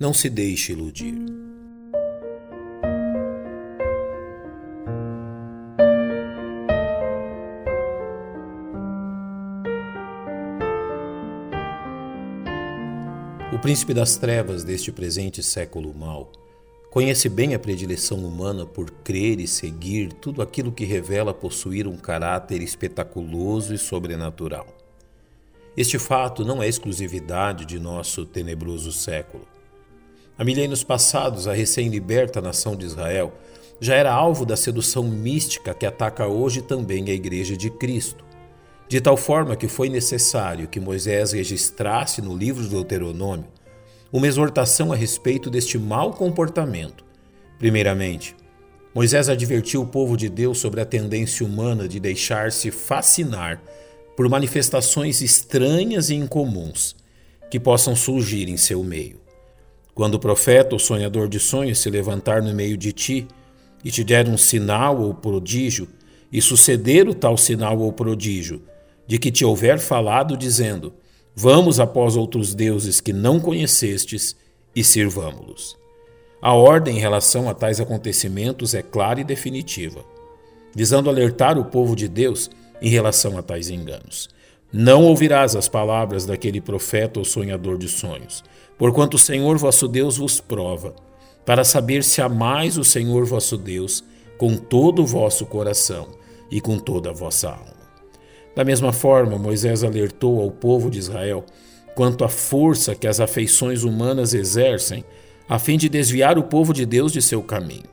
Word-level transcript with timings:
Não 0.00 0.14
se 0.14 0.30
deixe 0.30 0.72
iludir. 0.72 1.14
O 13.52 13.58
príncipe 13.58 13.92
das 13.92 14.16
trevas 14.16 14.64
deste 14.64 14.90
presente 14.90 15.42
século 15.42 15.92
mau 15.92 16.32
conhece 16.90 17.28
bem 17.28 17.54
a 17.54 17.58
predileção 17.58 18.24
humana 18.24 18.64
por 18.64 18.90
crer 18.90 19.38
e 19.38 19.46
seguir 19.46 20.14
tudo 20.14 20.40
aquilo 20.40 20.72
que 20.72 20.86
revela 20.86 21.34
possuir 21.34 21.86
um 21.86 21.98
caráter 21.98 22.62
espetaculoso 22.62 23.74
e 23.74 23.78
sobrenatural. 23.78 24.66
Este 25.76 25.98
fato 25.98 26.42
não 26.42 26.62
é 26.62 26.68
exclusividade 26.68 27.66
de 27.66 27.78
nosso 27.78 28.24
tenebroso 28.24 28.92
século. 28.92 29.59
Há 30.40 30.44
milênios 30.44 30.82
passados, 30.82 31.46
a 31.46 31.52
recém-liberta 31.52 32.40
nação 32.40 32.74
de 32.74 32.86
Israel 32.86 33.30
já 33.78 33.94
era 33.94 34.10
alvo 34.10 34.46
da 34.46 34.56
sedução 34.56 35.02
mística 35.02 35.74
que 35.74 35.84
ataca 35.84 36.26
hoje 36.26 36.62
também 36.62 37.10
a 37.10 37.12
Igreja 37.12 37.54
de 37.54 37.68
Cristo, 37.68 38.24
de 38.88 39.02
tal 39.02 39.18
forma 39.18 39.54
que 39.54 39.68
foi 39.68 39.90
necessário 39.90 40.66
que 40.66 40.80
Moisés 40.80 41.32
registrasse 41.32 42.22
no 42.22 42.34
livro 42.34 42.62
do 42.62 42.70
Deuteronômio 42.70 43.44
uma 44.10 44.26
exortação 44.26 44.94
a 44.94 44.96
respeito 44.96 45.50
deste 45.50 45.78
mau 45.78 46.14
comportamento. 46.14 47.04
Primeiramente, 47.58 48.34
Moisés 48.94 49.28
advertiu 49.28 49.82
o 49.82 49.86
povo 49.86 50.16
de 50.16 50.30
Deus 50.30 50.56
sobre 50.56 50.80
a 50.80 50.86
tendência 50.86 51.44
humana 51.44 51.86
de 51.86 52.00
deixar-se 52.00 52.70
fascinar 52.70 53.62
por 54.16 54.26
manifestações 54.26 55.20
estranhas 55.20 56.08
e 56.08 56.14
incomuns 56.14 56.96
que 57.50 57.60
possam 57.60 57.94
surgir 57.94 58.48
em 58.48 58.56
seu 58.56 58.82
meio. 58.82 59.20
Quando 60.00 60.14
o 60.14 60.18
profeta 60.18 60.74
ou 60.74 60.78
sonhador 60.78 61.28
de 61.28 61.38
sonhos 61.38 61.78
se 61.78 61.90
levantar 61.90 62.40
no 62.40 62.54
meio 62.54 62.74
de 62.74 62.90
ti 62.90 63.28
e 63.84 63.90
te 63.90 64.02
der 64.02 64.26
um 64.26 64.38
sinal 64.38 64.98
ou 64.98 65.12
prodígio, 65.12 65.86
e 66.32 66.40
suceder 66.40 67.06
o 67.06 67.12
tal 67.12 67.36
sinal 67.36 67.78
ou 67.78 67.92
prodígio, 67.92 68.62
de 69.06 69.18
que 69.18 69.30
te 69.30 69.44
houver 69.44 69.78
falado, 69.78 70.38
dizendo: 70.38 70.94
Vamos 71.36 71.78
após 71.78 72.16
outros 72.16 72.54
deuses 72.54 72.98
que 72.98 73.12
não 73.12 73.38
conhecestes 73.38 74.34
e 74.74 74.82
sirvamo-los. 74.82 75.76
A 76.40 76.54
ordem 76.54 76.96
em 76.96 77.00
relação 77.00 77.46
a 77.46 77.52
tais 77.52 77.78
acontecimentos 77.78 78.72
é 78.72 78.80
clara 78.80 79.20
e 79.20 79.24
definitiva, 79.24 80.02
visando 80.74 81.10
alertar 81.10 81.58
o 81.58 81.66
povo 81.66 81.94
de 81.94 82.08
Deus 82.08 82.50
em 82.80 82.88
relação 82.88 83.36
a 83.36 83.42
tais 83.42 83.68
enganos. 83.68 84.30
Não 84.72 85.02
ouvirás 85.02 85.56
as 85.56 85.68
palavras 85.68 86.24
daquele 86.24 86.60
profeta 86.60 87.18
ou 87.18 87.24
sonhador 87.24 87.76
de 87.76 87.88
sonhos, 87.88 88.44
porquanto 88.78 89.14
o 89.14 89.18
Senhor 89.18 89.58
vosso 89.58 89.88
Deus 89.88 90.16
vos 90.16 90.40
prova, 90.40 90.94
para 91.44 91.64
saber 91.64 92.04
se 92.04 92.22
amais 92.22 92.78
o 92.78 92.84
Senhor 92.84 93.24
vosso 93.24 93.56
Deus 93.56 94.04
com 94.38 94.56
todo 94.56 95.02
o 95.02 95.06
vosso 95.06 95.44
coração 95.44 96.08
e 96.50 96.60
com 96.60 96.78
toda 96.78 97.10
a 97.10 97.12
vossa 97.12 97.48
alma. 97.48 97.80
Da 98.54 98.64
mesma 98.64 98.92
forma, 98.92 99.36
Moisés 99.36 99.82
alertou 99.82 100.40
ao 100.40 100.50
povo 100.50 100.88
de 100.88 100.98
Israel 100.98 101.44
quanto 101.94 102.24
à 102.24 102.28
força 102.28 102.94
que 102.94 103.06
as 103.06 103.20
afeições 103.20 103.82
humanas 103.82 104.34
exercem 104.34 105.04
a 105.48 105.58
fim 105.58 105.76
de 105.76 105.88
desviar 105.88 106.38
o 106.38 106.44
povo 106.44 106.72
de 106.72 106.86
Deus 106.86 107.12
de 107.12 107.20
seu 107.20 107.42
caminho. 107.42 107.90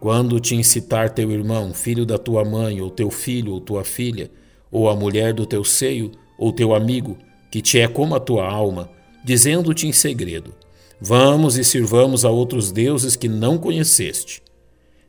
Quando 0.00 0.40
te 0.40 0.56
incitar 0.56 1.10
teu 1.10 1.30
irmão, 1.30 1.72
filho 1.72 2.04
da 2.04 2.18
tua 2.18 2.44
mãe, 2.44 2.80
ou 2.80 2.90
teu 2.90 3.08
filho, 3.08 3.52
ou 3.52 3.60
tua 3.60 3.84
filha, 3.84 4.28
ou 4.72 4.88
a 4.88 4.96
mulher 4.96 5.34
do 5.34 5.46
teu 5.46 5.62
seio, 5.62 6.10
ou 6.38 6.52
teu 6.52 6.74
amigo, 6.74 7.18
que 7.50 7.60
te 7.60 7.78
é 7.78 7.86
como 7.86 8.14
a 8.14 8.20
tua 8.20 8.50
alma, 8.50 8.90
dizendo-te 9.22 9.86
em 9.86 9.92
segredo: 9.92 10.54
Vamos 10.98 11.58
e 11.58 11.62
sirvamos 11.62 12.24
a 12.24 12.30
outros 12.30 12.72
deuses 12.72 13.14
que 13.14 13.28
não 13.28 13.58
conheceste, 13.58 14.42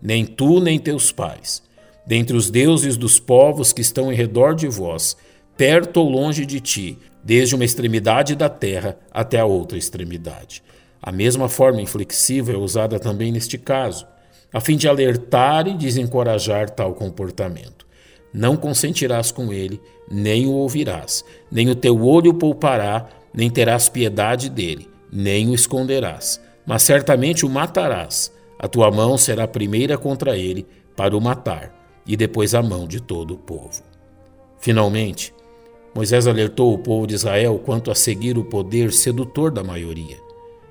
nem 0.00 0.24
tu 0.24 0.60
nem 0.60 0.78
teus 0.78 1.10
pais, 1.10 1.62
dentre 2.06 2.36
os 2.36 2.48
deuses 2.48 2.96
dos 2.96 3.18
povos 3.18 3.72
que 3.72 3.82
estão 3.82 4.12
em 4.12 4.16
redor 4.16 4.54
de 4.54 4.68
vós, 4.68 5.16
perto 5.56 5.98
ou 5.98 6.08
longe 6.08 6.46
de 6.46 6.60
ti, 6.60 6.96
desde 7.24 7.56
uma 7.56 7.64
extremidade 7.64 8.36
da 8.36 8.48
terra 8.48 8.96
até 9.10 9.40
a 9.40 9.44
outra 9.44 9.76
extremidade. 9.76 10.62
A 11.02 11.10
mesma 11.10 11.48
forma 11.48 11.82
inflexiva 11.82 12.52
é 12.52 12.56
usada 12.56 12.98
também 12.98 13.32
neste 13.32 13.58
caso 13.58 14.06
a 14.52 14.60
fim 14.60 14.76
de 14.76 14.88
alertar 14.88 15.68
e 15.68 15.74
desencorajar 15.74 16.70
tal 16.70 16.94
comportamento. 16.94 17.86
Não 18.32 18.56
consentirás 18.56 19.32
com 19.32 19.52
ele, 19.52 19.80
nem 20.10 20.46
o 20.46 20.52
ouvirás, 20.52 21.24
nem 21.50 21.70
o 21.70 21.74
teu 21.74 22.02
olho 22.04 22.34
poupará, 22.34 23.08
nem 23.32 23.50
terás 23.50 23.88
piedade 23.88 24.50
dele, 24.50 24.88
nem 25.10 25.48
o 25.48 25.54
esconderás, 25.54 26.40
mas 26.66 26.82
certamente 26.82 27.46
o 27.46 27.48
matarás. 27.48 28.32
A 28.58 28.66
tua 28.66 28.90
mão 28.90 29.16
será 29.16 29.44
a 29.44 29.48
primeira 29.48 29.96
contra 29.96 30.36
ele 30.36 30.66
para 30.96 31.16
o 31.16 31.20
matar, 31.20 31.74
e 32.06 32.16
depois 32.16 32.54
a 32.54 32.62
mão 32.62 32.86
de 32.86 33.00
todo 33.00 33.34
o 33.34 33.38
povo. 33.38 33.82
Finalmente, 34.58 35.32
Moisés 35.94 36.26
alertou 36.26 36.74
o 36.74 36.78
povo 36.78 37.06
de 37.06 37.14
Israel 37.14 37.60
quanto 37.64 37.90
a 37.90 37.94
seguir 37.94 38.36
o 38.36 38.44
poder 38.44 38.92
sedutor 38.92 39.50
da 39.50 39.64
maioria, 39.64 40.16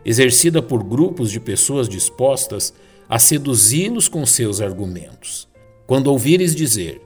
exercida 0.06 0.62
por 0.62 0.84
grupos 0.84 1.31
de 1.31 1.39
pessoas 1.39 1.89
dispostas 1.89 2.74
a 3.09 3.18
seduzi-los 3.18 4.07
com 4.07 4.25
seus 4.25 4.62
argumentos. 4.62 5.47
Quando 5.85 6.07
ouvires 6.07 6.53
dizer 6.53 7.01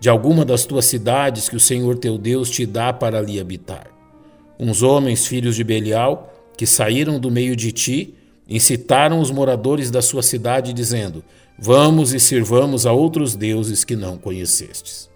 de 0.00 0.08
alguma 0.08 0.44
das 0.44 0.64
tuas 0.64 0.86
cidades 0.86 1.48
que 1.48 1.56
o 1.56 1.60
Senhor 1.60 1.98
teu 1.98 2.16
Deus 2.16 2.50
te 2.50 2.64
dá 2.64 2.92
para 2.92 3.18
ali 3.18 3.38
habitar, 3.38 3.86
uns 4.58 4.82
homens 4.82 5.26
filhos 5.26 5.54
de 5.54 5.62
Belial, 5.62 6.32
que 6.56 6.66
saíram 6.66 7.20
do 7.20 7.30
meio 7.30 7.54
de 7.54 7.70
ti, 7.70 8.14
incitaram 8.48 9.20
os 9.20 9.30
moradores 9.30 9.90
da 9.90 10.02
sua 10.02 10.22
cidade, 10.22 10.72
dizendo: 10.72 11.22
Vamos 11.58 12.12
e 12.12 12.20
sirvamos 12.20 12.86
a 12.86 12.92
outros 12.92 13.36
deuses 13.36 13.84
que 13.84 13.94
não 13.94 14.18
conhecestes. 14.18 15.08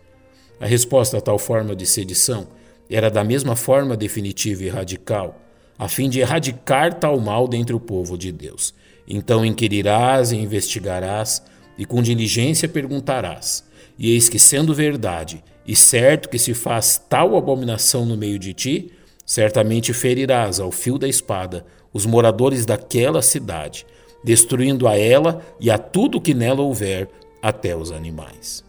A 0.61 0.67
resposta 0.67 1.19
a 1.19 1.21
tal 1.21 1.39
forma 1.39 1.75
de 1.75 1.84
sedição 1.84 2.47
era 2.89 3.11
da 3.11 3.25
mesma 3.25 3.56
forma 3.56 3.97
definitiva 3.97 4.62
e 4.62 4.69
radical, 4.69 5.41
a 5.78 5.89
fim 5.89 6.09
de 6.09 6.21
erradicar 6.21 6.94
tal 6.94 7.19
mal 7.19 7.49
dentre 7.49 7.75
o 7.75 7.81
povo 7.81 8.17
de 8.17 8.31
Deus. 8.31 8.75
Então 9.06 9.44
inquirirás 9.44 10.33
e 10.33 10.37
investigarás, 10.37 11.43
e 11.77 11.84
com 11.84 12.00
diligência 12.00 12.69
perguntarás. 12.69 13.65
E 13.99 14.12
eis 14.12 14.28
que, 14.28 14.38
sendo 14.38 14.75
verdade, 14.75 15.43
e 15.66 15.75
certo 15.75 16.28
que 16.28 16.38
se 16.38 16.53
faz 16.53 17.03
tal 17.09 17.37
abominação 17.37 18.05
no 18.05 18.16
meio 18.16 18.38
de 18.38 18.53
ti, 18.53 18.93
certamente 19.25 19.93
ferirás 19.93 20.60
ao 20.60 20.71
fio 20.71 20.99
da 20.99 21.09
espada 21.09 21.65
os 21.93 22.05
moradores 22.05 22.66
daquela 22.66 23.22
cidade, 23.22 23.87
destruindo 24.22 24.88
a 24.88 24.97
ela 24.97 25.43
e 25.60 25.71
a 25.71 25.78
tudo 25.78 26.21
que 26.21 26.34
nela 26.34 26.62
houver, 26.62 27.09
até 27.41 27.77
os 27.77 27.93
animais. 27.93 28.65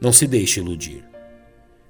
Não 0.00 0.12
se 0.12 0.26
deixe 0.26 0.60
iludir. 0.60 1.04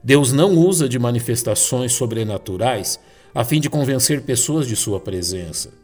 Deus 0.02 0.32
não 0.32 0.54
usa 0.56 0.88
de 0.88 0.98
manifestações 0.98 1.92
sobrenaturais 1.92 2.98
a 3.34 3.44
fim 3.44 3.60
de 3.60 3.68
convencer 3.68 4.22
pessoas 4.22 4.66
de 4.66 4.76
sua 4.76 5.00
presença 5.00 5.82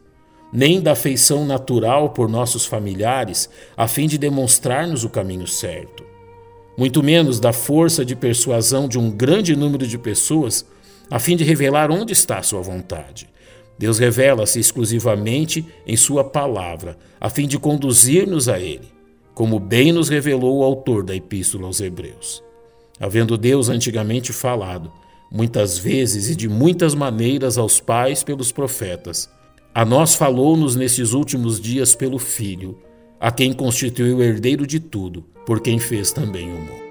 nem 0.51 0.81
da 0.81 0.93
afeição 0.93 1.45
natural 1.45 2.09
por 2.09 2.27
nossos 2.27 2.65
familiares, 2.65 3.49
a 3.77 3.87
fim 3.87 4.07
de 4.07 4.17
demonstrar-nos 4.17 5.03
o 5.03 5.09
caminho 5.09 5.47
certo. 5.47 6.08
Muito 6.79 7.03
menos 7.03 7.41
da 7.41 7.51
força 7.51 8.05
de 8.05 8.15
persuasão 8.15 8.87
de 8.87 8.97
um 8.97 9.11
grande 9.11 9.53
número 9.53 9.85
de 9.85 9.97
pessoas, 9.97 10.65
a 11.11 11.19
fim 11.19 11.35
de 11.35 11.43
revelar 11.43 11.91
onde 11.91 12.13
está 12.13 12.41
sua 12.41 12.61
vontade. 12.61 13.27
Deus 13.77 13.99
revela-se 13.99 14.61
exclusivamente 14.61 15.65
em 15.85 15.97
Sua 15.97 16.23
palavra, 16.23 16.97
a 17.19 17.29
fim 17.29 17.49
de 17.49 17.59
conduzir-nos 17.59 18.47
a 18.47 18.61
Ele, 18.61 18.87
como 19.33 19.59
bem 19.59 19.91
nos 19.91 20.07
revelou 20.07 20.59
o 20.59 20.63
autor 20.63 21.03
da 21.03 21.13
Epístola 21.13 21.67
aos 21.67 21.81
Hebreus. 21.81 22.41
Havendo 22.97 23.37
Deus 23.37 23.67
antigamente 23.67 24.31
falado, 24.31 24.89
muitas 25.29 25.77
vezes 25.77 26.29
e 26.29 26.35
de 26.35 26.47
muitas 26.47 26.95
maneiras 26.95 27.57
aos 27.57 27.81
pais 27.81 28.23
pelos 28.23 28.53
profetas, 28.53 29.29
a 29.75 29.83
nós 29.83 30.15
falou-nos 30.15 30.77
nesses 30.77 31.11
últimos 31.11 31.59
dias 31.59 31.93
pelo 31.93 32.17
Filho, 32.17 32.79
a 33.19 33.31
quem 33.31 33.51
constituiu 33.51 34.17
o 34.17 34.23
herdeiro 34.23 34.65
de 34.65 34.79
tudo, 34.79 35.23
por 35.45 35.61
quem 35.61 35.79
fez 35.79 36.11
também 36.11 36.51
o 36.51 36.57
mundo. 36.57 36.88